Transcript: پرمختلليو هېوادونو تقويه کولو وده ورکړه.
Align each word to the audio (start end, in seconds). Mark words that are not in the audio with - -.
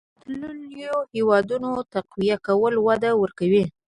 پرمختلليو 0.21 0.97
هېوادونو 1.15 1.71
تقويه 1.93 2.37
کولو 2.45 2.79
وده 2.87 3.11
ورکړه. 3.21 3.63